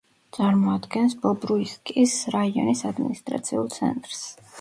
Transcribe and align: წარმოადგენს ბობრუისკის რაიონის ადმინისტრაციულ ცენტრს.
წარმოადგენს 0.35 1.11
ბობრუისკის 1.25 2.15
რაიონის 2.37 2.81
ადმინისტრაციულ 2.93 3.71
ცენტრს. 3.77 4.25